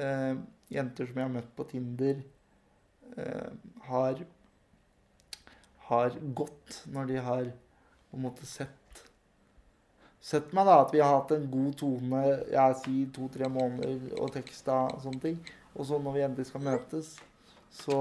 eh, 0.00 0.34
jenter 0.72 1.08
som 1.08 1.20
jeg 1.20 1.26
har 1.28 1.34
møtt 1.34 1.50
på 1.56 1.66
Tinder, 1.70 2.20
eh, 3.16 3.48
har 3.88 4.22
har 5.90 6.14
gått 6.38 6.84
når 6.94 7.08
de 7.08 7.22
har 7.26 7.48
på 8.10 8.18
en 8.18 8.28
måte 8.28 8.46
sett 8.46 8.76
Sett 10.20 10.50
meg, 10.52 10.66
da, 10.68 10.82
at 10.84 10.90
vi 10.92 11.00
har 11.00 11.14
hatt 11.14 11.30
en 11.32 11.46
god 11.48 11.78
tone 11.80 12.18
jeg 12.52 12.74
sier 12.82 13.06
to-tre 13.16 13.48
måneder 13.48 14.18
og 14.20 14.28
teksta 14.34 14.74
og 14.90 14.98
sånne 15.00 15.22
ting. 15.22 15.38
Og 15.72 15.86
så 15.88 15.96
når 15.96 16.12
vi 16.12 16.24
endelig 16.26 16.50
skal 16.50 16.62
møtes, 16.66 17.14
så 17.72 17.96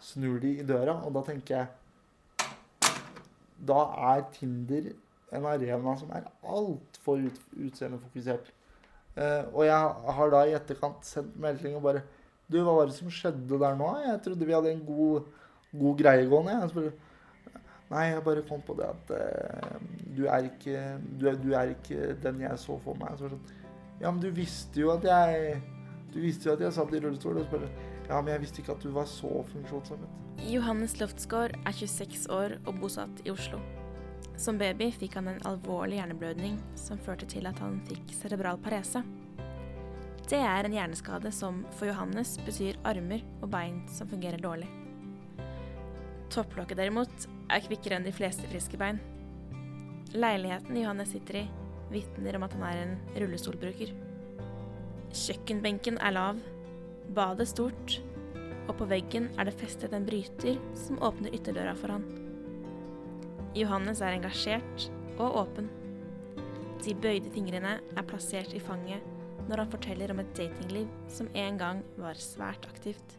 snur 0.00 0.38
de 0.40 0.54
i 0.62 0.64
døra, 0.64 0.94
og 1.04 1.12
da 1.12 1.22
tenker 1.28 1.58
jeg 1.58 2.48
Da 3.68 3.82
er 4.14 4.24
Tinder 4.32 4.88
en 5.36 5.46
arena 5.50 5.94
som 6.00 6.10
er 6.16 6.26
altfor 6.42 7.20
ut, 7.28 7.38
utseendefokusert. 7.68 8.48
Uh, 9.14 9.46
og 9.54 9.62
jeg 9.68 10.14
har 10.18 10.30
da 10.32 10.42
i 10.42 10.54
etterkant 10.56 11.06
sendt 11.06 11.36
melding 11.38 11.76
og 11.78 11.84
bare 11.84 12.00
Du, 12.50 12.58
hva 12.60 12.72
var 12.76 12.88
det 12.90 12.96
som 12.96 13.08
skjedde 13.08 13.56
der 13.60 13.76
nå? 13.78 13.86
Jeg 14.02 14.18
trodde 14.24 14.46
vi 14.46 14.52
hadde 14.52 14.72
en 14.74 14.82
god, 14.84 15.28
god 15.72 15.94
greie 16.00 16.26
gående. 16.28 16.56
Jeg 16.60 16.72
spør, 16.72 16.90
Nei, 17.92 18.02
jeg 18.10 18.24
bare 18.26 18.42
kom 18.48 18.60
på 18.66 18.74
det 18.76 18.88
at 18.90 19.12
uh, 19.14 19.78
du, 20.16 20.24
er 20.26 20.48
ikke, 20.50 20.82
du, 21.20 21.28
er, 21.30 21.38
du, 21.40 21.52
er 21.54 21.72
ikke, 21.76 22.16
den 22.24 22.42
jeg 22.42 22.58
så 22.58 22.76
for 22.84 22.98
meg. 23.00 23.14
Så 23.20 23.30
sånn, 23.30 23.54
ja, 24.02 24.10
men 24.10 24.20
du 24.20 24.28
visste 24.34 24.82
jo 24.82 24.90
at 24.96 25.06
jeg 25.06 25.62
Du 26.14 26.20
visste 26.22 26.50
jo 26.50 26.54
at 26.54 26.60
jeg 26.62 26.74
satt 26.76 26.92
i 26.94 27.00
rullestol. 27.02 27.38
Og 27.40 27.48
spør, 27.48 27.64
ja, 28.08 28.18
men 28.18 28.34
jeg 28.34 28.44
visste 28.44 28.62
ikke 28.62 28.76
at 28.76 28.84
du 28.84 28.90
var 28.94 29.08
så 29.10 29.30
funksjonshemmet. 29.54 30.20
Johannes 30.50 30.98
Loftsgaard 31.00 31.56
er 31.62 31.72
26 31.72 32.28
år 32.34 32.58
og 32.66 32.82
bosatt 32.82 33.24
i 33.24 33.32
Oslo. 33.32 33.62
Som 34.36 34.58
baby 34.58 34.90
fikk 34.92 35.14
han 35.18 35.28
en 35.30 35.42
alvorlig 35.46 36.00
hjerneblødning 36.00 36.56
som 36.78 36.98
førte 36.98 37.26
til 37.30 37.46
at 37.46 37.60
han 37.62 37.78
fikk 37.86 38.14
cerebral 38.16 38.58
parese. 38.62 39.04
Det 40.24 40.40
er 40.40 40.66
en 40.66 40.74
hjerneskade 40.74 41.30
som 41.36 41.60
for 41.76 41.86
Johannes 41.90 42.34
betyr 42.46 42.80
armer 42.88 43.22
og 43.42 43.50
bein 43.52 43.82
som 43.92 44.08
fungerer 44.10 44.42
dårlig. 44.42 44.70
Topplokket 46.34 46.80
derimot 46.80 47.28
er 47.52 47.62
kvikkere 47.62 48.00
enn 48.00 48.08
de 48.08 48.14
fleste 48.14 48.48
friske 48.50 48.80
bein. 48.80 48.98
Leiligheten 50.14 50.80
Johannes 50.80 51.12
sitter 51.14 51.42
i, 51.42 51.44
vitner 51.92 52.38
om 52.38 52.46
at 52.46 52.56
han 52.56 52.66
er 52.70 52.82
en 52.82 52.96
rullestolbruker. 53.20 53.92
Kjøkkenbenken 55.14 56.00
er 56.02 56.16
lav, 56.16 56.42
badet 57.14 57.46
stort, 57.52 58.00
og 58.64 58.74
på 58.80 58.88
veggen 58.90 59.28
er 59.38 59.46
det 59.46 59.58
festet 59.60 59.94
en 59.94 60.08
bryter 60.08 60.58
som 60.86 60.98
åpner 61.04 61.36
ytterdøra 61.36 61.76
for 61.78 61.94
han. 61.94 62.23
Johannes 63.54 64.00
er 64.02 64.16
engasjert 64.16 64.88
og 65.18 65.40
åpen. 65.44 65.68
De 66.84 66.94
bøyde 66.94 67.30
fingrene 67.34 67.78
er 67.80 68.08
plassert 68.08 68.54
i 68.54 68.62
fanget 68.62 69.04
når 69.48 69.64
han 69.64 69.74
forteller 69.74 70.14
om 70.14 70.22
et 70.22 70.32
datingliv 70.36 70.88
som 71.12 71.28
en 71.34 71.60
gang 71.60 71.84
var 72.00 72.16
svært 72.20 72.64
aktivt, 72.70 73.18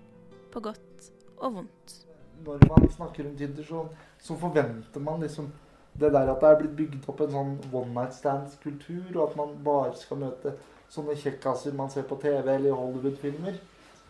på 0.52 0.64
godt 0.66 1.11
og 1.38 1.59
vondt 1.59 2.02
når 2.45 2.66
man 2.69 2.92
snakker 2.92 3.27
om 3.27 3.36
Tinder, 3.38 3.64
så, 3.64 3.86
så, 4.19 4.36
forventer 4.36 5.00
man 5.00 5.22
liksom 5.22 5.52
det 5.94 6.11
der 6.14 6.31
at 6.31 6.42
det 6.42 6.49
er 6.49 6.58
blitt 6.59 6.75
bygd 6.77 7.08
opp 7.08 7.22
en 7.23 7.31
sånn 7.31 7.53
one 7.72 7.94
night 7.95 8.16
stands-kultur, 8.16 9.05
og 9.16 9.22
at 9.30 9.38
man 9.39 9.53
bare 9.64 9.94
skal 9.95 10.20
møte 10.25 10.55
sånne 10.92 11.16
kjekkaser 11.20 11.75
man 11.77 11.92
ser 11.92 12.03
på 12.09 12.17
TV 12.22 12.42
eller 12.44 12.67
i 12.67 12.75
Hollywood-filmer. 12.75 13.61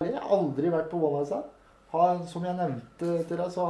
Jeg 0.02 0.16
har 0.16 0.34
aldri 0.34 0.72
vært 0.74 0.90
på 0.92 1.00
one 1.00 1.22
night 1.22 1.30
stand. 1.30 1.52
Som 2.28 2.44
jeg 2.44 2.58
nevnte 2.58 3.22
til 3.30 3.38
deg, 3.40 3.52
så 3.54 3.68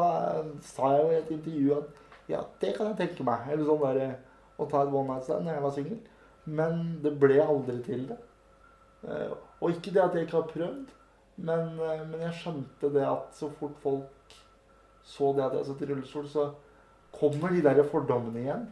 sa 0.66 0.94
jeg 0.96 1.04
jo 1.04 1.10
i 1.12 1.18
et 1.20 1.34
intervju 1.36 1.76
at 1.76 2.05
ja, 2.32 2.42
det 2.62 2.76
kan 2.78 2.92
jeg 2.92 3.00
tenke 3.02 3.26
meg. 3.28 3.48
Eller 3.54 3.68
sånn 3.68 3.84
der, 3.84 4.20
å 4.58 4.68
ta 4.72 4.84
et 4.84 4.94
one 4.94 5.10
night 5.12 5.28
stand 5.28 5.46
når 5.46 5.58
jeg 5.58 5.66
var 5.66 5.76
singel. 5.76 6.00
Men 6.46 6.84
det 7.04 7.16
ble 7.22 7.40
aldri 7.42 7.80
til 7.86 8.06
det. 8.12 8.20
Eh, 9.06 9.34
og 9.62 9.74
ikke 9.74 9.94
det 9.94 10.04
at 10.04 10.16
jeg 10.18 10.28
ikke 10.28 10.40
har 10.40 10.52
prøvd, 10.52 10.94
men, 11.46 11.76
eh, 11.80 12.06
men 12.10 12.24
jeg 12.28 12.38
skjønte 12.42 12.92
det 12.94 13.06
at 13.06 13.36
så 13.38 13.50
fort 13.60 13.78
folk 13.84 14.38
så 15.06 15.30
det 15.38 15.46
at 15.46 15.54
jeg 15.60 15.68
satt 15.68 15.84
i 15.86 15.90
rullestol, 15.92 16.26
så 16.30 16.46
kommer 17.14 17.54
de 17.54 17.62
der 17.66 17.84
fordommene 17.92 18.42
igjen. 18.42 18.66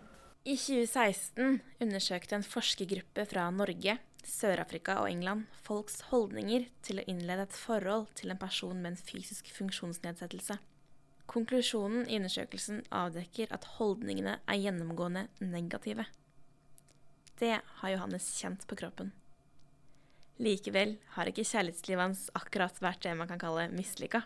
I 0.44 0.58
2016 0.60 1.62
undersøkte 1.84 2.36
en 2.36 2.44
forskergruppe 2.44 3.24
fra 3.30 3.46
Norge, 3.54 4.00
Sør-Afrika 4.28 4.98
og 5.04 5.12
England 5.12 5.46
folks 5.64 6.02
holdninger 6.10 6.66
til 6.84 7.00
å 7.00 7.06
innlede 7.12 7.46
et 7.46 7.56
forhold 7.56 8.10
til 8.18 8.34
en 8.34 8.40
person 8.40 8.76
med 8.76 8.96
en 8.96 9.00
fysisk 9.00 9.52
funksjonsnedsettelse. 9.56 10.58
Konklusjonen 11.32 12.08
i 12.10 12.18
undersøkelsen 12.20 12.84
avdekker 12.94 13.52
at 13.56 13.66
holdningene 13.78 14.38
er 14.44 14.60
gjennomgående 14.60 15.28
negative. 15.40 16.06
Det 17.40 17.58
har 17.80 17.94
Johannes 17.94 18.28
kjent 18.38 18.66
på 18.68 18.78
kroppen. 18.80 19.14
Likevel 20.44 20.98
har 21.16 21.30
ikke 21.30 21.46
kjærlighetslivet 21.46 22.04
hans 22.04 22.26
akkurat 22.38 22.80
vært 22.84 23.06
det 23.06 23.14
man 23.18 23.30
kan 23.30 23.42
kalle 23.42 23.70
mislykka. 23.74 24.24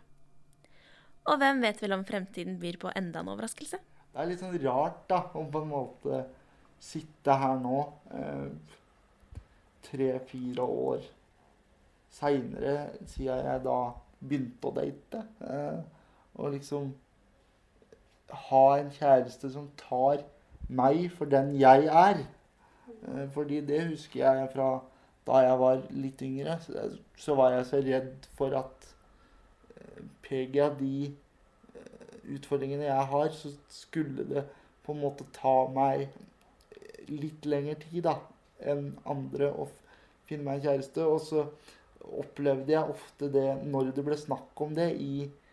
Og 1.27 1.39
hvem 1.41 1.61
vet 1.63 1.81
vel 1.83 1.95
om 1.97 2.05
fremtiden 2.07 2.57
byr 2.61 2.79
på 2.81 2.91
enda 2.95 3.21
en 3.21 3.31
overraskelse? 3.33 3.79
Det 4.13 4.23
er 4.23 4.29
litt 4.29 4.41
sånn 4.41 4.55
rart, 4.63 5.03
da, 5.11 5.19
å 5.35 5.43
på 5.51 5.61
en 5.61 5.69
måte 5.69 6.21
sitte 6.81 7.35
her 7.37 7.59
nå, 7.61 7.81
eh, 8.15 8.49
tre-fire 9.87 10.63
år 10.63 11.03
seinere, 12.17 12.89
siden 13.05 13.43
jeg 13.45 13.63
da 13.67 13.77
begynte 14.19 14.69
å 14.69 14.75
date, 14.75 15.23
eh, 15.43 15.96
og 16.37 16.53
liksom 16.53 16.91
ha 18.47 18.65
en 18.77 18.91
kjæreste 18.91 19.51
som 19.51 19.69
tar 19.79 20.23
meg 20.69 21.07
for 21.15 21.29
den 21.31 21.55
jeg 21.59 21.87
er. 21.87 22.25
Eh, 23.07 23.29
fordi 23.33 23.61
det 23.61 23.87
husker 23.89 24.23
jeg 24.25 24.49
fra 24.53 24.69
da 25.27 25.41
jeg 25.43 25.59
var 25.59 25.81
litt 25.91 26.21
yngre. 26.23 26.59
Så, 26.63 26.89
så 27.17 27.35
var 27.35 27.55
jeg 27.55 27.65
så 27.65 27.81
redd 27.83 28.29
for 28.37 28.55
at 28.59 28.87
PGA 30.27 30.69
de 30.79 31.07
eh, 31.07 32.35
utfordringene 32.35 32.87
jeg 32.87 33.09
har, 33.13 33.29
så 33.31 33.51
skulle 33.71 34.27
det 34.27 34.45
på 34.85 34.95
en 34.95 35.03
måte 35.03 35.27
ta 35.35 35.57
meg 35.71 36.07
litt 37.07 37.45
lengre 37.47 37.77
tid 37.79 38.03
da, 38.07 38.17
enn 38.59 38.91
andre 39.07 39.49
å 39.51 39.67
finne 40.27 40.43
meg 40.43 40.59
en 40.59 40.69
kjæreste. 40.69 41.07
Og 41.07 41.21
så 41.23 41.47
opplevde 42.07 42.71
jeg 42.71 42.95
ofte 42.95 43.31
det 43.31 43.49
når 43.67 43.91
det 43.95 44.05
ble 44.07 44.17
snakk 44.19 44.63
om 44.63 44.75
det 44.75 44.93
i 45.03 45.27
eh, 45.27 45.43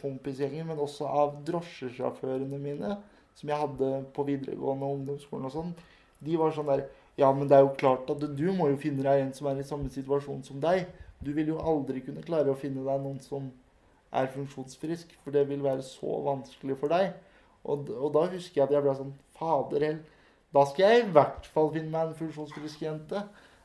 kompisgjengen, 0.00 0.66
men 0.68 0.80
også 0.80 1.08
av 1.08 1.34
drosjesjåførene 1.46 2.58
mine, 2.60 2.94
som 3.36 3.50
jeg 3.52 3.60
hadde 3.60 3.90
på 4.14 4.24
videregående 4.28 4.86
og 4.86 4.98
ungdomsskolen 4.98 5.48
og 5.48 5.54
sånn. 5.54 5.74
De 6.20 6.36
var 6.40 6.54
sånn 6.56 6.70
der 6.70 6.88
Ja, 7.18 7.28
men 7.36 7.48
det 7.50 7.56
er 7.58 7.66
jo 7.66 7.74
klart 7.76 8.08
at 8.08 8.22
du 8.22 8.46
må 8.56 8.70
jo 8.70 8.78
finne 8.80 9.04
deg 9.04 9.20
en 9.20 9.32
som 9.36 9.50
er 9.50 9.58
i 9.60 9.64
samme 9.66 9.90
situasjon 9.92 10.44
som 10.46 10.60
deg. 10.62 10.86
Du 11.20 11.34
vil 11.36 11.50
jo 11.52 11.58
aldri 11.60 12.00
kunne 12.00 12.22
klare 12.24 12.48
å 12.48 12.56
finne 12.56 12.80
deg 12.86 13.02
noen 13.02 13.18
som 13.20 13.50
er 14.16 14.30
funksjonsfrisk, 14.32 15.12
for 15.20 15.34
det 15.34 15.42
vil 15.50 15.60
være 15.62 15.84
så 15.84 16.14
vanskelig 16.24 16.78
for 16.80 16.92
deg. 16.94 17.12
Og, 17.64 17.90
og 17.92 18.14
da 18.14 18.24
husker 18.32 18.62
jeg 18.62 18.66
at 18.68 18.72
jeg 18.72 18.86
ble 18.86 18.96
sånn 18.96 19.12
Fader 19.36 19.84
hell, 19.84 20.00
da 20.54 20.64
skal 20.66 20.86
jeg 20.86 21.02
i 21.02 21.12
hvert 21.14 21.46
fall 21.52 21.68
finne 21.74 21.92
meg 21.92 22.08
en 22.08 22.18
funksjonsfrisk 22.18 22.86
jente. 22.86 23.22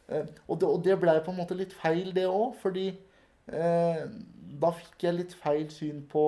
Eh, 0.10 0.28
og 0.48 0.60
det, 0.62 0.68
og 0.70 0.84
det 0.86 1.00
blei 1.02 1.16
på 1.24 1.32
en 1.32 1.40
måte 1.40 1.58
litt 1.58 1.74
feil, 1.74 2.12
det 2.16 2.28
òg, 2.30 2.58
fordi 2.62 2.90
eh, 2.92 3.15
da 3.46 4.72
fikk 4.74 5.06
jeg 5.06 5.18
litt 5.20 5.34
feil 5.38 5.68
syn 5.74 6.02
på 6.10 6.26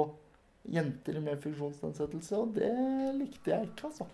jenter 0.67 1.19
med 1.23 1.41
funksjonsnedsettelse, 1.41 2.37
og 2.37 2.55
det 2.57 2.73
likte 3.17 3.53
jeg 3.53 3.69
ikke, 3.69 3.89
altså. 3.89 4.07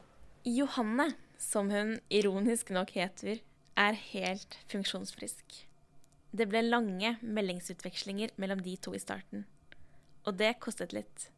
Johanne, 0.47 1.09
som 1.39 1.71
hun 1.71 1.97
ironisk 2.13 2.71
nok 2.75 2.93
heter, 2.95 3.41
er 3.79 3.99
helt 4.11 4.57
funksjonsfrisk. 4.71 5.63
Det 6.33 6.47
ble 6.49 6.63
lange 6.65 7.15
meldingsutvekslinger 7.21 8.33
mellom 8.41 8.61
de 8.65 8.75
to 8.81 8.93
i 8.97 9.01
starten. 9.01 9.45
Og 10.25 10.37
det 10.39 10.55
kostet 10.63 10.93
litt. 10.95 11.29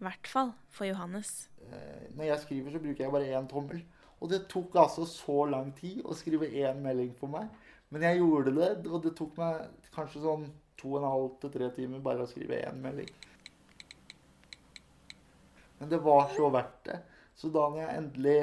I 0.00 0.06
hvert 0.08 0.28
fall 0.28 0.52
for 0.74 0.88
Johannes. 0.88 1.48
Eh, 1.62 2.08
når 2.16 2.32
jeg 2.32 2.42
skriver, 2.44 2.72
så 2.74 2.80
bruker 2.82 3.04
jeg 3.04 3.14
bare 3.14 3.30
én 3.38 3.48
tommel. 3.50 3.82
Og 4.20 4.30
det 4.30 4.44
tok 4.50 4.76
altså 4.78 5.06
så 5.08 5.44
lang 5.50 5.72
tid 5.78 6.02
å 6.04 6.14
skrive 6.14 6.50
én 6.50 6.82
melding 6.82 7.14
for 7.18 7.30
meg. 7.32 7.48
Men 7.92 8.06
jeg 8.06 8.20
gjorde 8.20 8.54
det, 8.56 8.70
og 8.88 9.02
det 9.04 9.14
tok 9.18 9.38
meg 9.38 9.88
kanskje 9.94 10.22
sånn 10.24 10.46
to 10.82 10.90
og 10.92 10.98
en 11.00 11.08
halv 11.08 11.28
til 11.40 11.54
tre 11.54 11.70
timer 11.76 12.02
bare 12.04 12.26
å 12.26 12.30
skrive 12.30 12.58
én 12.66 12.82
melding. 12.82 13.10
Men 15.78 15.90
det 15.90 16.02
var 16.02 16.28
så 16.34 16.50
verdt 16.54 16.82
det. 16.90 16.98
Så 17.34 17.50
da 17.50 17.64
når 17.70 17.80
jeg 17.82 17.98
endelig 18.02 18.40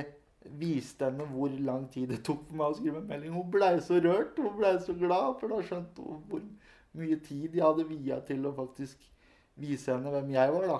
viste 0.60 1.08
henne 1.08 1.28
hvor 1.30 1.52
lang 1.64 1.86
tid 1.92 2.10
det 2.14 2.22
tok 2.26 2.46
for 2.48 2.60
meg 2.60 2.72
å 2.72 2.78
skrive 2.78 3.02
en 3.02 3.10
melding 3.10 3.34
Hun 3.36 3.50
blei 3.52 3.74
så 3.84 4.00
rørt, 4.00 4.40
hun 4.40 4.56
blei 4.58 4.74
så 4.84 4.96
glad, 4.98 5.36
for 5.40 5.52
da 5.52 5.60
skjønte 5.64 6.04
hun 6.04 6.24
hvor 6.32 6.46
mye 7.00 7.20
tid 7.24 7.56
jeg 7.56 7.64
hadde 7.66 7.88
via 7.90 8.20
til 8.28 8.48
å 8.48 8.56
faktisk 8.56 9.04
vise 9.60 9.92
henne 9.92 10.12
hvem 10.14 10.32
jeg 10.34 10.56
var, 10.56 10.68
da. 10.72 10.80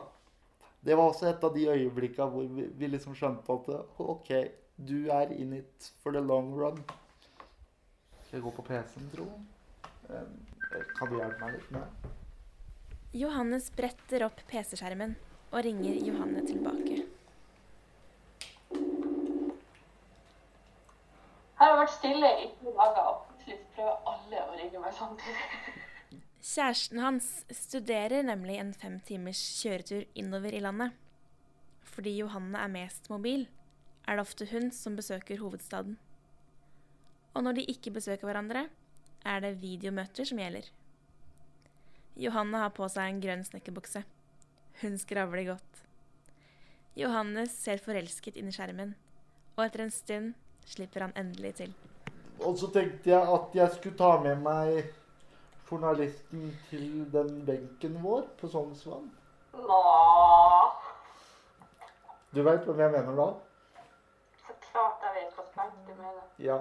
Det 0.80 0.96
var 0.96 1.12
også 1.12 1.28
et 1.30 1.44
av 1.44 1.56
de 1.56 1.68
øyeblikka 1.68 2.28
hvor 2.32 2.48
vi, 2.56 2.88
liksom 2.88 3.16
skjønte 3.20 3.56
at 3.56 4.00
OK, 4.00 4.32
du 4.76 5.12
er 5.12 5.36
in 5.36 5.58
it 5.60 5.92
for 6.00 6.16
the 6.16 6.24
long 6.24 6.54
run. 6.56 6.80
Skal 8.24 8.40
jeg 8.40 8.46
gå 8.48 8.56
på 8.56 8.68
PC-en, 8.70 9.12
tro? 9.16 9.28
Kan 10.70 11.10
du 11.10 11.18
hjelpe 11.18 11.46
meg 11.46 11.56
litt 11.58 11.70
med 11.74 12.10
Johannes 13.18 13.72
bretter 13.74 14.28
opp 14.28 14.44
PC-skjermen 14.52 15.16
og 15.50 15.64
ringer 15.66 15.96
Johanne 16.06 16.44
tilbake. 16.46 17.00
Her 21.58 21.72
har 21.74 21.80
vært 21.82 21.96
stille 21.96 22.30
i 22.44 22.46
to 22.60 22.72
dager, 22.78 23.08
og 23.10 23.24
plutselig 23.32 23.58
prøver 23.74 24.12
alle 24.14 24.44
å 24.46 24.58
ringe 24.60 24.84
meg 24.84 24.94
samtidig. 24.96 25.48
Kjæresten 26.50 27.02
hans 27.04 27.32
studerer 27.52 28.24
nemlig 28.30 28.60
en 28.62 28.76
fem 28.78 29.00
timers 29.10 29.42
kjøretur 29.58 30.06
innover 30.14 30.54
i 30.54 30.62
landet. 30.64 30.94
Fordi 31.90 32.14
Johanne 32.22 32.62
er 32.62 32.72
mest 32.72 33.10
mobil, 33.10 33.48
er 34.06 34.16
det 34.16 34.24
ofte 34.24 34.48
hun 34.54 34.70
som 34.72 34.96
besøker 34.96 35.42
hovedstaden. 35.42 35.98
Og 37.34 37.44
når 37.44 37.58
de 37.58 37.68
ikke 37.74 37.92
besøker 37.98 38.30
hverandre, 38.30 38.68
er 39.26 39.42
det 39.44 39.58
videomøter 39.62 40.28
som 40.28 40.40
gjelder. 40.42 40.68
Johanne 42.20 42.62
har 42.64 42.74
på 42.76 42.88
seg 42.92 43.08
en 43.10 43.22
grønn 43.24 43.44
snekkerbukse. 43.48 44.04
Hun 44.82 44.98
skravler 45.00 45.46
godt. 45.52 45.84
Johannes 47.00 47.54
ser 47.56 47.82
forelsket 47.84 48.40
inn 48.40 48.50
i 48.52 48.56
skjermen, 48.56 48.96
og 49.56 49.66
etter 49.66 49.86
en 49.86 49.94
stund 49.94 50.34
slipper 50.68 51.08
han 51.08 51.16
endelig 51.20 51.54
til. 51.62 51.76
Og 52.40 52.58
så 52.60 52.70
tenkte 52.72 53.12
jeg 53.12 53.36
at 53.36 53.56
jeg 53.56 53.76
skulle 53.76 54.00
ta 54.00 54.14
med 54.24 54.44
meg 54.44 54.94
journalisten 55.70 56.50
til 56.70 57.06
den 57.14 57.44
benken 57.48 58.00
vår 58.04 58.26
på 58.40 58.50
Sognsvann. 58.52 59.12
Du 62.30 62.42
veit 62.46 62.66
hvem 62.66 62.84
jeg 62.86 62.96
mener 62.96 63.16
da? 63.18 63.30
så 64.50 64.54
klart 64.72 65.04
jeg 65.06 65.16
vet 65.16 65.56
hva 65.56 65.66
du 65.88 65.94
mener. 65.94 66.22
Ja. 66.42 66.58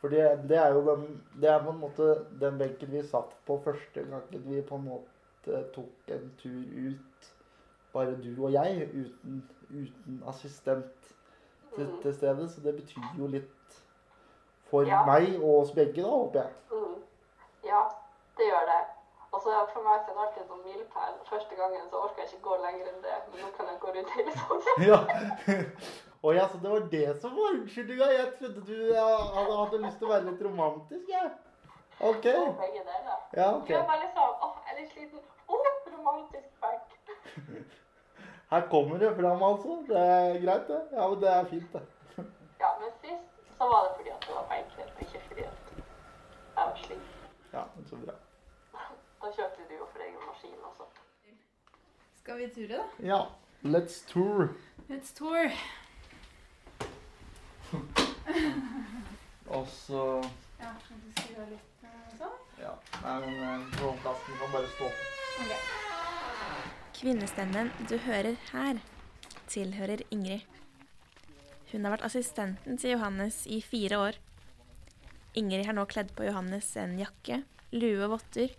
For 0.00 0.08
det, 0.08 0.48
det 0.48 0.56
er 0.56 0.72
jo 0.72 0.80
den 0.86 1.22
Det 1.40 1.50
er 1.50 1.62
på 1.64 1.70
en 1.70 1.80
måte 1.80 2.06
den 2.40 2.58
benken 2.58 2.92
vi 2.92 3.02
satt 3.02 3.34
på 3.46 3.58
første 3.64 4.00
gangen 4.08 4.44
vi 4.46 4.62
på 4.62 4.78
en 4.80 4.84
måte 4.88 5.62
tok 5.74 6.12
en 6.14 6.32
tur 6.40 6.62
ut. 6.88 7.30
Bare 7.92 8.14
du 8.22 8.44
og 8.44 8.52
jeg, 8.52 8.88
uten, 8.94 9.42
uten 9.70 10.22
assistent 10.28 11.14
til, 11.74 11.88
til 12.02 12.14
stede. 12.14 12.48
Så 12.48 12.60
det 12.64 12.74
betyr 12.76 13.02
jo 13.18 13.26
litt 13.26 13.80
for 14.70 14.86
Ja. 14.86 15.04
meg 15.06 15.34
og 15.42 15.60
oss 15.60 15.72
begge, 15.74 16.02
da, 16.02 16.08
håper 16.08 16.40
jeg. 16.40 16.52
Mm. 16.70 17.00
Ja, 17.66 17.82
det 18.38 18.46
gjør 18.46 18.66
det. 18.70 18.80
Og 19.40 19.44
så 19.44 19.60
for 19.72 19.80
meg 19.80 20.00
så 20.04 20.10
er 20.10 20.16
det 20.16 20.22
alltid 20.22 20.40
en 20.42 20.48
sånn 20.50 20.64
milepæl. 20.66 21.12
Første 21.28 21.56
gangen 21.56 21.84
så 21.88 22.00
orker 22.04 22.20
jeg 22.20 22.28
ikke 22.28 22.42
gå 22.44 22.56
lenger 22.60 22.90
enn 22.90 22.98
det, 23.06 23.14
men 23.30 23.38
nå 23.40 23.46
kan 23.56 23.70
jeg 23.70 23.78
gå 23.80 23.92
rundt 23.94 24.10
hele 24.16 24.34
sommeren. 24.36 24.82
Ja. 24.84 24.98
Å 26.28 26.34
ja, 26.36 26.44
så 26.52 26.60
det 26.60 26.72
var 26.74 26.84
det 26.92 27.06
som 27.22 27.32
var 27.38 27.56
unnskyldninga? 27.56 28.08
Jeg 28.18 28.26
trodde 28.36 28.66
du 28.68 28.74
hadde, 28.98 29.56
hadde 29.62 29.80
lyst 29.86 29.96
til 30.02 30.10
å 30.10 30.12
være 30.12 30.28
litt 30.28 30.44
romantisk, 30.44 31.08
jeg. 31.14 31.32
OK. 32.10 32.28
Og 32.34 32.52
begge 32.60 32.84
deler. 32.90 33.16
Ja, 33.40 33.48
Du 33.64 33.74
er 33.78 33.88
bare 33.88 34.04
liksom 34.04 34.28
åh, 34.28 34.54
jeg 34.68 34.76
er 34.76 34.80
litt 34.82 34.92
sliten. 34.92 35.26
Åh, 35.48 35.72
romantisk 35.96 36.48
back. 36.60 36.94
Her 38.52 38.70
kommer 38.76 39.00
det 39.00 39.16
fram, 39.24 39.48
altså. 39.48 39.82
Det 39.88 40.06
er 40.20 40.40
greit, 40.44 40.68
det. 40.68 40.84
Ja, 40.92 41.08
men 41.08 41.20
det 41.24 41.36
er 41.38 41.52
fint, 41.56 41.76
det. 41.78 42.26
Ja, 42.60 42.76
men 42.82 42.92
sist 43.00 43.56
så 43.56 43.72
var 43.72 43.88
det 43.88 43.96
fordi 43.96 44.18
at 44.18 44.26
det 44.28 44.36
var 44.36 44.50
benklet, 44.52 45.06
ikke 45.06 45.28
fordi 45.30 45.48
at 45.48 45.78
jeg 45.78 46.66
var 46.66 46.82
sliten. 46.84 47.14
Ja, 47.56 47.70
men 47.76 47.88
så 47.88 48.04
bra. 48.04 48.24
Da 49.20 49.28
kjørte 49.36 49.64
du 49.68 49.74
jo 49.76 49.86
for 49.92 50.00
egen 50.00 50.20
maskin 50.24 50.60
også. 50.64 50.84
Skal 52.30 52.38
vi 52.38 52.48
ture, 52.48 52.76
da? 52.76 52.84
Ja. 53.06 53.30
Let's 53.62 54.12
tour. 54.12 54.54
Let's 54.88 55.14
tour. 55.18 55.50
Og 59.46 59.66
så 59.68 60.02
Ja, 60.60 60.70
skal 60.84 61.00
du 61.02 61.08
skru 61.16 61.40
av 61.42 61.50
litt 61.50 61.82
eh, 61.88 62.12
sånn? 62.20 62.36
Ja. 62.60 62.76
Nei, 63.02 63.16
men 63.24 63.34
eh, 63.48 63.98
kan 64.04 64.54
bare 64.54 64.70
stå. 64.76 64.92
Ok. 65.42 65.66
Kvinnestemmen 67.00 67.74
du 67.90 67.96
hører 68.06 68.38
her, 68.52 68.78
tilhører 69.50 70.06
Ingrid. 70.14 70.46
Hun 71.74 71.82
har 71.82 71.96
vært 71.96 72.06
assistenten 72.12 72.78
til 72.78 72.94
Johannes 72.94 73.42
i 73.50 73.58
fire 73.58 74.02
år. 74.06 74.22
Ingrid 75.34 75.66
har 75.66 75.74
nå 75.74 75.88
kledd 75.90 76.14
på 76.14 76.30
Johannes 76.30 76.70
en 76.78 76.94
jakke, 77.02 77.42
lue 77.74 77.98
og 78.06 78.20
votter, 78.20 78.54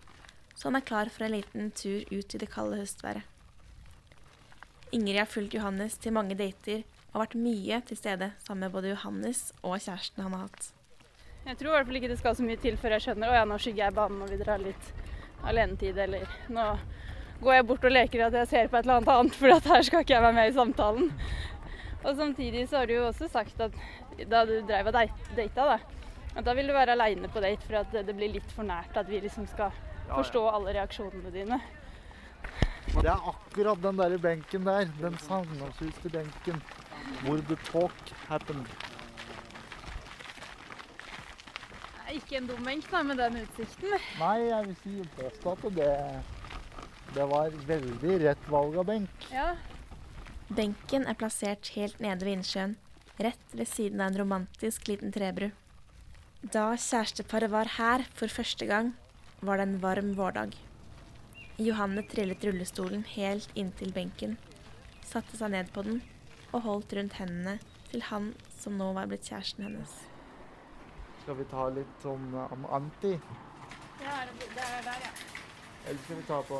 så 0.52 0.68
han 0.68 0.76
er 0.76 0.90
klar 0.92 1.08
for 1.08 1.24
en 1.24 1.38
liten 1.40 1.72
tur 1.72 2.04
ut 2.12 2.36
i 2.36 2.44
det 2.44 2.52
kalde 2.52 2.84
høstværet. 2.84 3.31
Ingrid 4.92 5.18
har 5.18 5.28
fulgt 5.30 5.54
Johannes 5.56 5.94
til 5.96 6.12
mange 6.12 6.36
dater 6.36 6.82
og 7.12 7.22
vært 7.22 7.36
mye 7.40 7.78
til 7.88 7.96
stede 7.96 8.28
sammen 8.44 8.66
med 8.66 8.74
både 8.74 8.90
Johannes 8.90 9.46
og 9.62 9.78
kjæresten 9.80 10.24
han 10.24 10.34
har 10.36 10.42
hatt. 10.50 10.66
Jeg 11.46 11.58
tror 11.58 11.70
i 11.70 11.74
hvert 11.74 11.88
fall 11.88 11.98
ikke 11.98 12.10
det 12.12 12.18
skal 12.20 12.36
så 12.36 12.44
mye 12.44 12.60
til 12.60 12.76
før 12.80 12.94
jeg 12.96 13.06
skjønner 13.06 13.32
å 13.32 13.38
ja, 13.38 13.46
nå 13.48 13.56
skygger 13.58 13.86
jeg 13.86 13.96
banen 13.96 14.20
og 14.22 14.30
vi 14.30 14.38
drar 14.42 14.60
litt 14.62 14.90
alenetid, 15.48 15.96
eller 16.04 16.28
nå 16.52 16.66
går 17.42 17.56
jeg 17.56 17.66
bort 17.72 17.88
og 17.88 17.96
leker 17.96 18.26
at 18.28 18.36
jeg 18.42 18.50
ser 18.52 18.68
på 18.70 18.78
et 18.78 18.84
eller 18.84 19.00
annet 19.00 19.14
annet, 19.16 19.40
for 19.40 19.56
at 19.56 19.72
her 19.72 19.88
skal 19.88 20.04
ikke 20.04 20.14
jeg 20.14 20.24
være 20.28 20.36
med 20.36 20.52
i 20.52 20.54
samtalen. 20.60 21.10
Og 22.02 22.16
samtidig 22.20 22.68
så 22.68 22.82
har 22.82 22.90
du 22.90 22.94
jo 22.98 23.08
også 23.08 23.32
sagt 23.32 23.64
at 23.64 23.74
da 24.30 24.44
du 24.46 24.58
dreiv 24.68 24.92
og 24.92 24.94
data, 24.94 25.66
da, 25.72 25.78
at 26.36 26.44
da 26.46 26.54
vil 26.56 26.68
du 26.68 26.76
være 26.76 26.94
aleine 26.94 27.32
på 27.32 27.42
date 27.42 27.64
for 27.64 27.80
at 27.80 27.96
det 27.96 28.04
det 28.08 28.16
blir 28.20 28.36
litt 28.36 28.52
for 28.54 28.68
nært 28.68 28.96
at 29.00 29.08
vi 29.08 29.24
liksom 29.24 29.48
skal 29.50 29.72
forstå 30.12 30.44
alle 30.52 30.76
reaksjonene 30.76 31.32
dine. 31.32 31.58
Det 32.92 33.08
er 33.08 33.28
akkurat 33.32 33.82
den 33.82 33.98
der 33.98 34.16
benken 34.18 34.66
der. 34.68 34.88
Den 35.00 35.18
sagnomsuste 35.24 36.12
benken. 36.12 36.62
Hvor 37.24 37.42
the 37.48 37.56
talk 37.70 38.14
happened. 38.28 38.66
Ikke 42.12 42.36
en 42.36 42.46
dum 42.46 42.64
benk 42.64 42.90
da, 42.92 43.00
med 43.02 43.16
den 43.16 43.40
utsikten. 43.40 43.94
Nei, 44.20 44.38
jeg 44.50 44.66
vil 44.68 44.80
si 44.82 44.96
påstå 45.16 45.52
at 45.56 45.68
det, 45.78 45.92
det 47.14 47.28
var 47.30 47.54
veldig 47.68 48.18
rett 48.26 48.50
valg 48.52 48.76
av 48.82 48.90
benk. 48.90 49.30
Ja, 49.32 49.54
Benken 50.52 51.06
er 51.08 51.16
plassert 51.16 51.70
helt 51.78 52.00
nede 52.04 52.26
ved 52.26 52.34
innsjøen, 52.36 52.74
rett 53.24 53.54
ved 53.56 53.70
siden 53.70 54.02
av 54.04 54.10
en 54.10 54.18
romantisk 54.20 54.90
liten 54.90 55.14
trebru. 55.14 55.48
Da 56.42 56.64
kjæresteparet 56.76 57.48
var 57.54 57.70
her 57.78 58.04
for 58.18 58.28
første 58.28 58.68
gang, 58.68 58.90
var 59.40 59.56
det 59.56 59.68
en 59.68 59.80
varm 59.80 60.12
vårdag. 60.18 60.52
Johanne 61.62 62.02
trillet 62.10 62.44
rullestolen 62.44 63.04
helt 63.14 63.50
inntil 63.54 63.92
benken, 63.94 64.36
satte 65.06 65.36
seg 65.38 65.52
ned 65.54 65.70
på 65.74 65.84
den 65.86 66.00
og 66.52 66.64
holdt 66.66 66.94
rundt 66.96 67.18
hendene 67.20 67.58
til 67.90 68.02
han 68.08 68.32
som 68.58 68.78
nå 68.80 68.88
var 68.96 69.06
blitt 69.10 69.28
kjæresten 69.28 69.66
hennes. 69.68 69.92
Skal 71.22 71.38
vi 71.38 71.46
ta 71.50 71.68
litt 71.70 72.02
sånn 72.02 72.32
um, 72.34 72.66
anti? 72.66 73.12
ja 74.02 74.16
det 74.26 74.48
er 74.64 74.82
der, 74.88 75.06
ja. 75.06 75.12
Eller 75.86 76.02
skal 76.02 76.18
vi 76.18 76.26
ta 76.26 76.40
på 76.48 76.58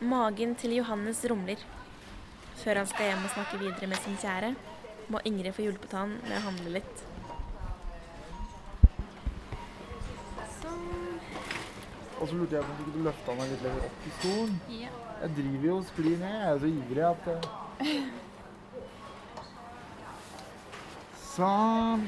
Magen 0.00 0.54
til 0.56 0.78
Johannes 0.78 1.20
rumler. 1.28 1.60
Før 2.62 2.80
han 2.80 2.88
skal 2.88 3.10
hjem 3.10 3.26
og 3.26 3.34
snakke 3.34 3.60
videre 3.60 3.88
med 3.92 4.00
sin 4.00 4.16
kjære, 4.20 4.54
må 5.12 5.20
Ingrid 5.28 5.52
få 5.56 5.66
hjulpet 5.66 5.92
han 5.96 6.16
med 6.24 6.38
å 6.38 6.44
handle 6.46 6.78
litt. 6.78 7.09
Så 12.30 12.36
lurte 12.36 12.56
jeg 12.56 12.64
på 12.64 12.70
om 12.70 12.78
du 12.78 12.90
kunne 12.90 13.04
løfta 13.08 13.34
meg 13.34 13.48
litt 13.50 13.62
lenger 13.66 13.86
opp 13.88 14.02
i 14.06 14.10
stolen. 14.18 14.58
Ja. 14.70 14.90
Jeg 15.20 15.30
driver 15.36 15.64
jo 15.66 15.76
og 15.76 15.86
sklir 15.88 16.18
ned. 16.20 16.34
Jeg 16.40 16.50
er 16.50 16.58
så 16.64 16.68
ivrig 16.70 17.04
at 17.10 17.30
eh. 17.34 17.40
Sånn. 21.30 22.04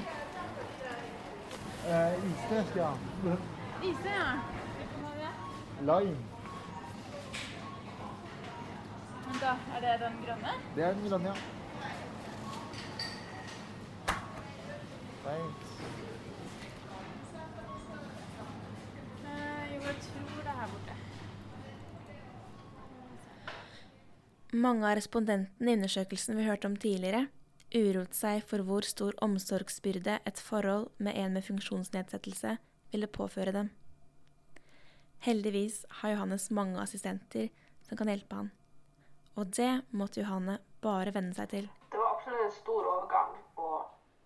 Eh, 1.83 2.13
iste 2.31 2.63
skal 2.69 2.79
jeg 2.79 2.87
ha. 2.87 2.95
Ja. 4.07 4.23
Lime. 5.83 6.17
Men 9.27 9.43
da, 9.43 9.57
er 9.75 9.85
det 9.89 9.99
den 10.05 10.23
grønne? 10.23 10.55
Det 10.77 10.87
er 10.87 10.95
den 10.95 11.11
grønne, 11.11 11.35
ja. 11.35 11.37
Thanks. 15.23 15.72
Mange 24.63 24.87
av 24.87 24.95
respondentene 24.95 25.71
i 25.71 25.75
undersøkelsen 25.75 26.37
vi 26.39 26.45
hørte 26.47 26.69
om 26.69 26.75
tidligere, 26.79 27.25
uroet 27.75 28.15
seg 28.15 28.45
for 28.47 28.63
hvor 28.67 28.87
stor 28.87 29.17
omsorgsbyrde 29.25 30.19
et 30.29 30.43
forhold 30.49 30.91
med 31.03 31.17
en 31.19 31.33
med 31.35 31.43
funksjonsnedsettelse 31.47 32.53
ville 32.93 33.09
påføre 33.17 33.55
dem. 33.57 33.71
Heldigvis 35.27 35.81
har 36.03 36.15
Johannes 36.15 36.51
mange 36.51 36.79
assistenter 36.83 37.49
som 37.89 37.99
kan 37.99 38.13
hjelpe 38.13 38.39
han. 38.39 38.53
Og 39.35 39.51
det 39.57 39.73
måtte 39.91 40.21
Johanne 40.21 40.59
bare 40.85 41.15
venne 41.17 41.35
seg 41.35 41.51
til. 41.55 41.69
Det 41.91 41.99
var 41.99 42.15
absolutt 42.15 42.47
en 42.47 42.57
stor 42.61 42.91
overgang 42.93 43.35
å 43.57 43.73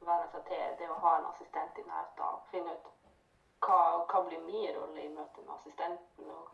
venne 0.05 0.29
seg 0.35 0.45
til 0.51 0.77
det 0.83 0.91
å 0.91 1.01
ha 1.07 1.17
en 1.21 1.31
assistent 1.31 1.81
i 1.81 1.87
nærheten. 1.87 2.45
Finne 2.53 2.77
ut 2.77 2.93
hva, 3.65 3.81
hva 4.11 4.25
blir 4.29 4.45
min 4.45 4.69
rolle 4.75 5.07
i 5.07 5.13
møte 5.15 5.47
med 5.47 5.57
assistenten. 5.57 6.29
Og, 6.29 6.53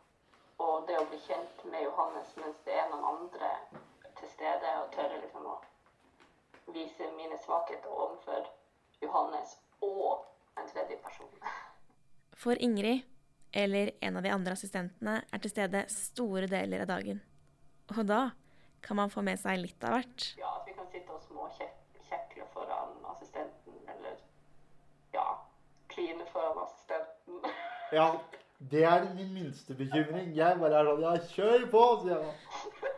og 0.63 0.87
det 0.89 0.99
å 1.01 1.07
bli 1.11 1.19
kjent 1.27 1.65
med 1.71 1.85
Johannes 1.87 2.35
mens 2.39 2.59
det 2.67 2.75
er 2.79 2.91
noen 2.91 3.07
andre 3.09 3.51
til 4.19 4.31
stede, 4.31 4.75
og 4.83 4.93
tørre 4.95 5.19
liksom 5.23 5.47
å 5.51 5.57
vise 6.75 7.09
mine 7.17 7.39
svakheter 7.43 7.91
overfor 7.91 8.47
Johannes 9.03 9.57
og 9.83 10.29
en 10.61 10.69
tredje 10.71 10.99
person. 11.03 11.33
For 12.43 12.59
Ingrid, 12.63 13.03
eller 13.53 13.93
en 14.01 14.17
av 14.17 14.25
de 14.25 14.33
andre 14.33 14.55
assistentene, 14.57 15.19
er 15.23 15.43
til 15.43 15.53
stede 15.53 15.85
store 15.93 16.49
deler 16.51 16.85
av 16.85 16.93
dagen. 16.95 17.21
Og 17.93 18.07
da 18.09 18.23
kan 18.83 18.99
man 18.99 19.13
få 19.13 19.23
med 19.27 19.39
seg 19.39 19.61
litt 19.61 19.85
av 19.87 19.99
hvert. 19.99 20.29
Ja, 20.41 20.55
at 20.59 20.67
vi 20.67 20.75
kan 20.79 20.89
sitte 20.91 21.15
og 21.15 21.23
småkjekle 21.27 22.47
foran 22.55 22.95
assistenten, 23.13 23.83
eller 23.95 24.17
ja, 25.15 25.27
kline 25.93 26.27
foran 26.33 26.63
assistenten. 26.65 27.53
Ja, 27.93 28.09
det 28.71 28.85
er 28.85 29.15
min 29.15 29.33
minste 29.35 29.75
bekymring. 29.75 30.33
Jeg 30.37 30.59
bare 30.61 30.81
er 30.81 30.89
sånn 30.89 31.03
Ja, 31.03 31.13
kjør 31.35 31.65
på, 31.73 31.83
sier 32.03 32.21
jeg. 32.23 32.91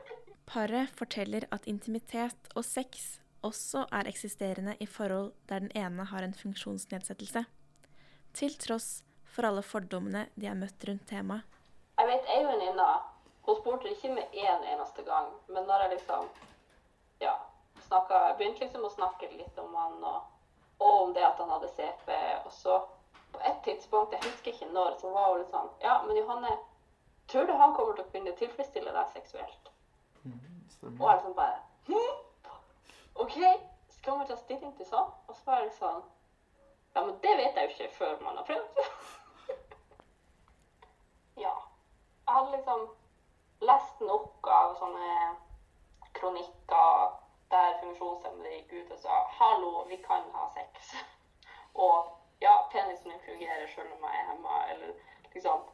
Paret 0.45 0.93
forteller 0.99 1.47
at 1.55 1.67
intimitet 1.71 2.51
og 2.55 2.67
sex 2.69 3.21
også 3.45 3.87
er 3.93 4.09
eksisterende 4.09 4.77
i 4.81 4.87
forhold 4.87 5.33
der 5.49 5.65
den 5.65 5.73
ene 5.77 6.05
har 6.11 6.25
en 6.25 6.37
funksjonsnedsettelse. 6.37 7.45
Til 8.35 8.57
tross 8.61 9.05
for 9.25 9.49
alle 9.49 9.63
fordommene 9.63 10.27
de 10.37 10.49
har 10.51 10.59
møtt 10.59 10.85
rundt 10.89 11.07
temaet. 11.09 11.43
Jeg 11.99 12.11
vet 12.11 12.31
ei 12.35 12.45
venninne 12.45 12.87
Hun 13.45 13.57
spurte 13.59 13.91
ikke 13.93 14.09
med 14.09 14.33
én 14.33 14.63
eneste 14.73 15.03
gang, 15.05 15.27
men 15.49 15.67
når 15.69 15.83
jeg 15.83 15.91
liksom 15.91 16.29
ja, 17.21 17.35
snakket, 17.87 18.23
jeg 18.29 18.37
begynte 18.39 18.65
liksom 18.65 18.87
å 18.89 18.93
snakke 18.95 19.29
litt 19.37 19.59
om 19.61 19.75
han 19.77 19.99
og, 20.01 20.23
og 20.81 20.95
om 21.03 21.13
det 21.13 21.27
at 21.27 21.43
han 21.43 21.53
hadde 21.53 21.69
CP, 21.77 22.09
og 22.47 22.53
så 22.53 22.79
på 23.35 23.43
et 23.51 23.61
tidspunkt, 23.67 24.15
jeg 24.15 24.31
husker 24.31 24.53
ikke 24.53 24.73
når, 24.73 24.97
så 25.01 25.11
var 25.15 25.31
hun 25.31 25.43
litt 25.43 25.53
sånn 25.55 25.71
Ja, 25.83 25.99
men 26.07 26.19
Johanne, 26.19 26.57
tror 27.29 27.47
du 27.49 27.55
han 27.61 27.75
kommer 27.77 27.97
til 27.99 28.07
å 28.07 28.13
kunne 28.15 28.37
tilfredsstille 28.41 28.95
deg 28.97 29.15
seksuelt? 29.19 29.71
Og 30.85 31.07
jeg 31.09 31.17
liksom 31.17 31.35
bare 31.35 31.61
hm? 31.87 32.17
OK, 33.15 33.37
skal 33.89 34.19
vi 34.21 34.27
ta 34.29 34.37
stilling 34.37 34.75
til 34.77 34.89
sånn? 34.89 35.13
Og 35.29 35.37
så 35.37 35.47
var 35.47 35.63
jeg 35.63 35.73
sånn 35.79 36.03
Ja, 36.95 37.05
men 37.05 37.15
det 37.23 37.37
vet 37.41 37.57
jeg 37.59 37.69
jo 37.69 37.75
ikke 37.75 37.97
før 37.99 38.21
man 38.23 38.37
har 38.39 38.45
prøvd. 38.47 38.83
ja. 41.45 41.55
Jeg 42.27 42.37
hadde 42.37 42.53
liksom 42.53 42.85
lest 43.67 44.05
nok 44.07 44.51
av 44.57 44.77
sånne 44.79 45.09
kronikker 46.15 47.17
der 47.51 47.79
funksjonshemmede 47.81 48.53
gikk 48.55 48.77
ut 48.77 48.93
og 48.95 49.01
sa 49.03 49.17
'hallo, 49.39 49.73
vi 49.89 49.99
kan 50.07 50.31
ha 50.37 50.47
sex'. 50.55 50.95
og 51.87 52.13
ja, 52.43 52.55
penisen 52.73 53.11
min 53.11 53.23
fungerer 53.27 53.67
selv 53.75 53.93
om 53.95 54.07
jeg 54.07 54.21
er 54.21 54.29
hemma, 54.33 54.59
eller 54.73 54.91
liksom 55.35 55.69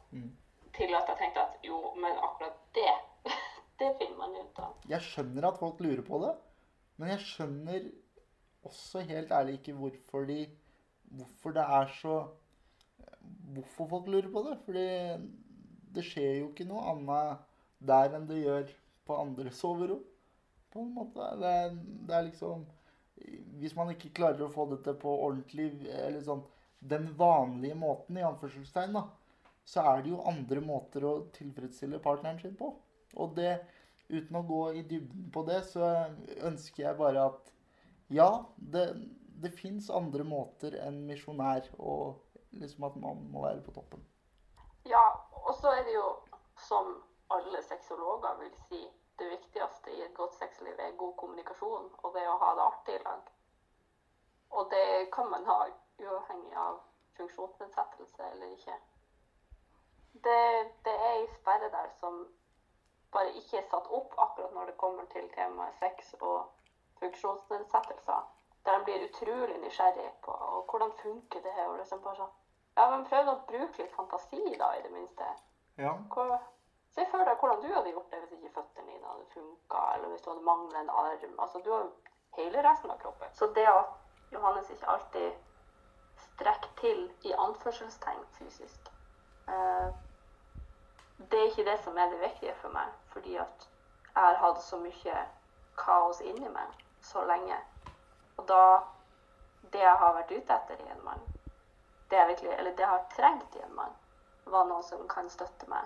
Til 0.71 0.93
at 0.95 1.09
jeg 1.09 1.17
tenkte 1.19 1.41
at 1.43 1.65
jo, 1.67 1.77
men 1.99 2.19
akkurat 2.23 2.59
det, 2.75 2.91
det 3.79 3.89
finner 3.99 4.17
man 4.17 4.37
ut 4.39 4.59
av. 4.63 4.75
Jeg 4.89 5.03
skjønner 5.03 5.47
at 5.49 5.59
folk 5.59 5.81
lurer 5.83 6.03
på 6.07 6.21
det, 6.23 6.31
men 6.95 7.11
jeg 7.11 7.25
skjønner 7.25 7.89
også 8.63 9.01
helt 9.09 9.31
ærlig 9.31 9.57
ikke 9.59 9.73
hvorfor 9.73 10.27
de 10.29 10.45
Hvorfor 11.11 11.51
det 11.51 11.63
er 11.77 11.89
så 11.99 12.17
Hvorfor 13.53 13.87
folk 13.87 14.07
lurer 14.07 14.29
på 14.31 14.43
det. 14.45 14.53
Fordi 14.65 14.85
det 15.95 16.05
skjer 16.07 16.37
jo 16.39 16.51
ikke 16.51 16.67
noe 16.69 16.85
annet 16.93 17.41
der 17.83 18.15
enn 18.15 18.29
det 18.29 18.37
gjør 18.45 18.69
på 19.09 19.17
andre 19.19 19.51
soverom. 19.51 20.05
På 20.71 20.85
en 20.85 20.93
måte. 20.95 21.27
Det 21.41 21.51
det 22.07 22.15
er 22.15 22.29
liksom 22.29 22.63
Hvis 23.61 23.75
man 23.77 23.91
ikke 23.93 24.13
klarer 24.17 24.45
å 24.45 24.51
få 24.53 24.65
dette 24.71 24.93
på 24.97 25.11
ordentlig 25.27 25.67
Eller 25.85 26.21
sånn 26.25 26.41
den 26.81 27.11
vanlige 27.13 27.75
måten, 27.77 28.17
i 28.17 28.25
anførselstegn, 28.25 28.95
da, 28.97 29.03
så 29.69 29.83
er 29.85 29.99
det 30.01 30.09
jo 30.15 30.23
andre 30.25 30.63
måter 30.65 31.03
å 31.05 31.11
tilfredsstille 31.35 31.99
partneren 32.01 32.39
sin 32.41 32.55
på. 32.57 32.71
Og 33.21 33.35
det, 33.37 33.51
uten 34.09 34.39
å 34.39 34.41
gå 34.47 34.61
i 34.79 34.81
dybden 34.89 35.27
på 35.33 35.43
det, 35.45 35.59
så 35.69 35.91
ønsker 36.41 36.87
jeg 36.87 36.97
bare 36.97 37.27
at 37.29 37.51
ja, 38.11 38.31
det, 38.57 38.87
det 39.43 39.53
fins 39.55 39.91
andre 39.93 40.25
måter 40.25 40.79
enn 40.81 41.03
misjonær, 41.05 41.69
og 41.77 42.17
liksom 42.57 42.89
at 42.89 42.97
man 43.03 43.21
må 43.31 43.45
være 43.45 43.61
på 43.67 43.75
toppen. 43.77 44.01
Ja, 44.89 45.03
og 45.45 45.53
så 45.61 45.75
er 45.77 45.85
det 45.85 45.93
jo, 45.95 46.07
som 46.65 46.95
alle 47.31 47.61
sexologer 47.63 48.41
vil 48.41 48.57
si, 48.67 48.81
det 49.21 49.29
viktigste 49.29 49.93
i 49.93 50.01
et 50.05 50.13
godt 50.17 50.35
sexliv 50.35 50.79
er 50.79 50.97
god 50.97 51.13
kommunikasjon, 51.21 51.89
og 52.03 52.13
det 52.15 52.27
å 52.29 52.37
ha 52.43 52.53
det 52.57 52.67
artig 52.67 52.97
i 52.97 53.03
lag. 53.05 53.31
Og 54.51 54.71
det 54.71 54.85
kan 55.15 55.29
man 55.31 55.45
ha 55.45 55.59
uavhengig 56.01 56.55
av 56.57 56.79
funksjonsnedsettelse 57.17 58.29
eller 58.33 58.55
ikke. 58.57 58.77
Det, 60.25 60.39
det 60.85 60.95
er 60.95 61.11
ei 61.19 61.27
sperre 61.37 61.69
der 61.71 61.91
som 61.99 62.25
bare 63.13 63.31
ikke 63.39 63.59
er 63.59 63.69
satt 63.69 63.87
opp 63.99 64.17
akkurat 64.25 64.53
når 64.55 64.71
det 64.71 64.79
kommer 64.83 65.07
til 65.13 65.29
temaet 65.35 65.77
sex 65.79 66.13
og 66.19 66.49
funksjonsnedsettelser. 66.99 68.27
Der 68.65 68.77
en 68.77 68.83
blir 68.85 69.05
utrolig 69.07 69.57
nysgjerrig 69.61 70.09
på 70.25 70.31
og 70.31 70.65
hvordan 70.69 70.91
funker 71.01 71.41
det. 71.41 71.55
og 71.67 71.77
liksom 71.77 72.01
bare 72.01 72.15
sånn, 72.15 72.35
Ja, 72.77 72.89
men 72.89 73.05
prøv 73.05 73.27
å 73.27 73.39
bruke 73.47 73.81
litt 73.81 73.95
fantasi, 73.95 74.43
da, 74.59 74.73
i 74.77 74.81
det 74.81 74.91
minste. 74.91 75.25
Ja. 75.77 75.91
Hvor, 76.13 76.37
se 76.95 77.05
for 77.11 77.23
deg 77.27 77.39
hvordan 77.39 77.61
du 77.61 77.73
hadde 77.73 77.93
gjort 77.93 78.11
det 78.11 78.19
hvis 78.21 78.33
ikke 78.37 78.53
føttene 78.55 78.91
dine 78.91 79.07
hadde 79.07 79.27
funka, 79.33 79.81
eller 79.95 80.07
hvis 80.11 80.21
du 80.21 80.29
hadde 80.29 80.47
manglet 80.47 80.79
en 80.79 80.89
arm. 80.89 81.39
Altså, 81.39 81.61
du 81.65 81.71
har 81.71 81.85
jo 81.85 81.91
hele 82.37 82.63
resten 82.69 82.91
av 82.91 82.99
kroppen. 82.99 83.33
Så 83.33 83.47
det 83.55 83.67
at 83.67 84.31
Johannes 84.31 84.69
ikke 84.69 84.89
alltid 84.89 85.31
strekker 86.25 86.69
til 86.79 87.03
i 87.23 87.33
anførselstegn 87.37 88.25
fysisk, 88.37 88.91
eh, 89.47 89.89
det 91.31 91.39
er 91.39 91.49
ikke 91.49 91.69
det 91.71 91.79
som 91.83 91.97
er 91.97 92.09
det 92.09 92.19
viktige 92.19 92.55
for 92.61 92.73
meg. 92.75 92.87
Fordi 93.13 93.35
at 93.35 93.67
jeg 94.15 94.23
har 94.23 94.39
hatt 94.43 94.63
så 94.63 94.79
mye 94.79 95.25
kaos 95.77 96.21
inni 96.21 96.49
meg 96.49 96.83
så 97.01 97.23
lenge. 97.25 97.59
Og 98.37 98.47
da 98.47 98.63
Det 99.71 99.79
jeg 99.79 99.97
har 99.97 100.13
vært 100.13 100.31
ute 100.31 100.53
etter 100.53 100.79
i 100.83 100.89
en 100.89 101.03
mann, 101.05 101.19
det 102.09 102.17
jeg 102.17 102.27
virkelig, 102.27 102.51
eller 102.51 102.71
det 102.71 102.79
jeg 102.79 102.89
har 102.89 103.03
trengt 103.15 103.55
i 103.55 103.61
en 103.61 103.75
mann, 103.75 103.93
var 104.45 104.65
noen 104.65 104.83
som 104.83 105.07
kan 105.07 105.29
støtte 105.29 105.69
meg 105.69 105.85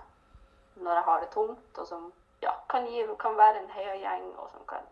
når 0.76 0.92
jeg 0.92 1.04
har 1.04 1.20
det 1.20 1.30
tungt, 1.34 1.78
og 1.78 1.88
som 1.88 2.14
ja, 2.42 2.52
kan, 2.70 2.86
gi, 2.86 3.06
kan 3.20 3.38
være 3.38 3.62
en 3.64 3.70
heiagjeng, 3.70 4.28
og 4.38 4.50
som 4.52 4.66
kan 4.70 4.88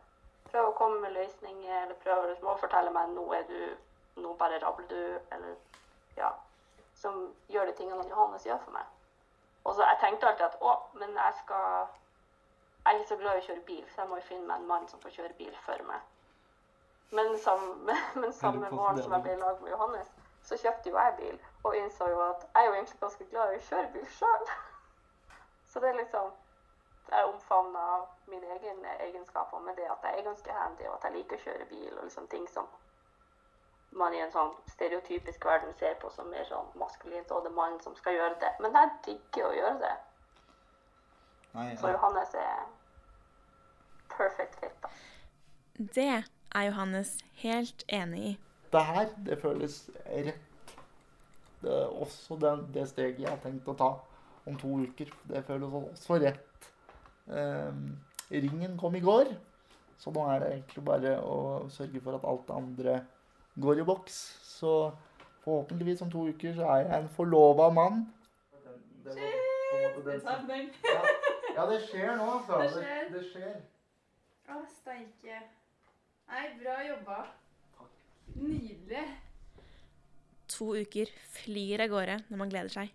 prøve 0.52 0.70
å 0.70 0.78
komme 0.78 1.02
med 1.02 1.16
løsninger, 1.18 1.84
eller 1.84 2.00
prøve 2.04 2.30
liksom 2.30 2.50
å 2.52 2.58
fortelle 2.62 2.94
meg 2.94 3.14
nå 3.16 3.26
er 3.34 3.46
du, 3.50 3.60
nå 4.22 4.34
bare 4.40 4.62
rabler 4.64 4.88
du, 4.90 5.20
eller 5.36 5.56
ja, 6.18 6.30
som 7.02 7.34
gjør 7.50 7.66
de 7.70 7.76
tingene 7.78 8.10
Johannes 8.10 8.46
gjør 8.46 8.62
for 8.66 8.78
meg. 8.78 8.90
Og 9.64 9.76
så 9.76 9.84
Jeg 9.84 9.98
tenkte 10.00 10.28
alltid 10.28 10.46
at 10.46 10.58
å, 10.62 10.74
men 11.00 11.16
jeg 11.16 11.34
skal 11.44 11.88
Jeg 12.84 12.92
er 12.92 13.00
ikke 13.00 13.10
så 13.10 13.16
glad 13.16 13.38
i 13.38 13.42
å 13.42 13.46
kjøre 13.46 13.62
bil, 13.68 13.86
så 13.90 14.02
jeg 14.02 14.10
må 14.10 14.18
jo 14.20 14.26
finne 14.28 14.48
meg 14.48 14.60
en 14.60 14.68
mann 14.68 14.88
som 14.92 15.00
får 15.00 15.16
kjøre 15.16 15.38
bil 15.38 15.54
for 15.66 15.86
meg. 15.88 16.02
Men, 17.16 17.38
sam, 17.40 17.64
men 18.22 18.34
samme 18.34 18.70
morgen 18.70 19.00
som 19.02 19.16
jeg 19.16 19.24
ble 19.24 19.38
i 19.38 19.40
lag 19.40 19.62
med 19.62 19.72
Johannes, 19.72 20.12
så 20.44 20.58
kjøpte 20.60 20.92
jo 20.92 21.00
jeg 21.00 21.16
bil, 21.22 21.38
og 21.64 21.78
innså 21.80 22.10
jo 22.12 22.20
at 22.26 22.44
jeg 22.44 22.62
er 22.62 22.68
jo 22.68 22.74
egentlig 22.74 23.00
ganske 23.06 23.28
glad 23.32 23.54
i 23.54 23.62
å 23.62 23.66
kjøre 23.70 23.92
bil 23.96 24.10
sjøl. 24.18 24.52
Så 25.74 25.80
det 25.82 25.90
er 25.90 25.98
liksom 26.00 26.32
Jeg 27.10 27.26
omfavner 27.28 28.06
mine 28.32 28.48
egne 28.56 28.92
egenskaper 29.08 29.60
med 29.60 29.76
det 29.76 29.88
at 29.92 30.06
jeg 30.08 30.20
er 30.20 30.24
ganske 30.28 30.54
handy, 30.56 30.86
og 30.88 30.94
at 30.96 31.04
jeg 31.10 31.18
liker 31.18 31.36
å 31.36 31.44
kjøre 31.44 31.66
bil, 31.70 31.98
og 31.98 32.04
liksom 32.08 32.28
ting 32.32 32.46
som 32.50 32.70
man 33.94 34.14
i 34.16 34.22
en 34.24 34.32
sånn 34.34 34.54
stereotypisk 34.72 35.44
verden 35.46 35.74
ser 35.78 35.98
på 36.02 36.10
som 36.16 36.30
mer 36.32 36.48
sånn 36.50 36.70
maskulint, 36.80 37.30
og 37.32 37.44
det 37.44 37.52
er 37.52 37.58
mannen 37.58 37.82
som 37.84 37.96
skal 38.00 38.16
gjøre 38.16 38.38
det. 38.42 38.54
Men 38.64 38.78
jeg 38.80 38.94
digger 39.06 39.50
å 39.50 39.58
gjøre 39.58 39.76
det. 39.84 39.92
Nei, 41.54 41.68
Så 41.78 41.92
Johannes 41.92 42.34
er 42.34 42.64
perfect 44.16 44.56
fit. 44.64 44.80
da. 44.82 44.90
Det 46.00 46.08
er 46.56 46.64
Johannes 46.70 47.18
helt 47.44 47.84
enig 47.90 48.24
i. 48.32 48.34
det 48.72 48.84
her, 48.86 49.10
det 49.26 49.42
føles 49.42 49.90
rett. 50.08 50.74
Det 51.62 51.78
er 51.84 52.02
også 52.02 52.36
det, 52.42 52.56
det 52.74 52.88
steget 52.90 53.20
jeg 53.20 53.30
har 53.30 53.38
tenkt 53.44 53.68
å 53.68 53.78
ta 53.78 53.92
om 54.50 54.58
to 54.60 54.76
uker. 54.84 55.12
Det 55.30 55.44
føles 55.48 55.76
også 55.80 56.20
rett. 56.24 56.70
Um, 57.28 57.98
ringen 58.32 58.78
kom 58.80 58.96
i 58.96 59.04
går, 59.04 59.32
så 60.02 60.12
nå 60.12 60.26
er 60.34 60.42
det 60.44 60.52
egentlig 60.52 60.84
bare 60.86 61.16
å 61.24 61.38
sørge 61.72 62.02
for 62.04 62.18
at 62.18 62.26
alt 62.28 62.48
det 62.50 62.58
andre 62.58 62.96
går 63.64 63.84
i 63.84 63.88
boks. 63.88 64.18
Så 64.44 64.74
forhåpentligvis 65.46 66.04
om 66.04 66.12
to 66.12 66.28
uker 66.32 66.56
så 66.58 66.68
er 66.76 66.86
jeg 66.88 67.04
en 67.04 67.12
forlova 67.16 67.70
mann. 67.74 68.06
Det, 69.04 69.16
det 69.16 69.30
var 69.84 69.96
på 69.96 70.10
en 70.10 70.24
måte 70.24 70.48
den 70.48 70.70
ja, 70.88 71.02
ja, 71.56 71.66
det 71.70 71.80
skjer 71.88 72.16
nå, 72.18 72.28
altså. 72.38 72.60
Det 72.60 72.70
Det, 72.70 72.80
skjer. 72.80 73.10
det 73.14 73.24
skjer. 73.32 73.62
Å, 74.54 74.62
steike. 74.80 75.40
Nei, 76.32 76.46
bra 76.60 76.80
jobba. 76.88 77.20
Nydelig. 78.40 79.06
To 80.54 80.74
uker 80.78 81.12
flyr 81.34 81.84
av 81.86 81.92
gårde 81.94 82.20
når 82.30 82.40
man 82.42 82.52
gleder 82.52 82.74
seg. 82.74 82.92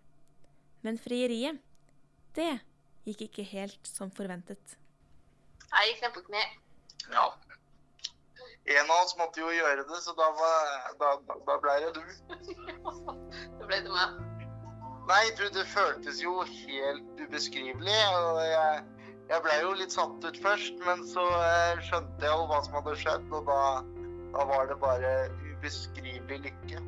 Men 0.86 0.98
frieriet, 1.00 1.58
det 2.36 2.52
gikk 3.08 3.28
ikke 3.28 3.44
helt 3.50 3.88
som 3.88 4.12
forventet. 4.14 4.76
Jeg 5.68 5.92
gikk 5.92 6.04
nedpå 6.06 6.24
kne. 6.28 6.44
Ja. 7.12 7.26
En 8.68 8.90
av 8.92 9.02
oss 9.02 9.14
måtte 9.16 9.40
jo 9.40 9.48
gjøre 9.52 9.84
det, 9.88 10.00
så 10.04 10.12
da, 10.16 10.28
var, 10.36 10.72
da, 11.00 11.12
da, 11.48 11.56
ble 11.62 11.76
det 11.84 11.92
du. 11.96 12.02
Da 13.58 13.68
ble 13.68 13.80
det 13.84 13.92
meg. 13.92 14.18
Nei, 15.08 15.22
du, 15.38 15.46
det 15.54 15.64
føltes 15.72 16.20
jo 16.20 16.34
helt 16.44 17.22
ubeskrivelig. 17.22 17.96
Og 18.20 18.42
jeg, 18.44 18.82
jeg 19.30 19.44
ble 19.46 19.56
jo 19.62 19.72
litt 19.80 19.96
satt 19.96 20.24
ut 20.24 20.40
først, 20.44 20.76
men 20.84 21.04
så 21.08 21.24
eh, 21.38 21.80
skjønte 21.88 22.28
jeg 22.28 22.34
jo 22.34 22.44
hva 22.50 22.60
som 22.66 22.76
hadde 22.80 22.96
skjedd, 23.00 23.26
og 23.32 23.48
da, 23.48 23.62
da 24.36 24.46
var 24.52 24.68
det 24.68 24.78
bare 24.84 25.16
ubeskrivelig 25.54 26.42
lykke. 26.50 26.84